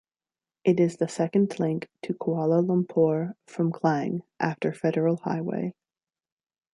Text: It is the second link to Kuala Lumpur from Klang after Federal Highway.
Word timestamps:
It 0.63 0.79
is 0.79 0.97
the 0.97 1.07
second 1.07 1.59
link 1.59 1.87
to 2.01 2.15
Kuala 2.15 2.65
Lumpur 2.65 3.35
from 3.45 3.71
Klang 3.71 4.23
after 4.39 4.73
Federal 4.73 5.17
Highway. 5.17 5.75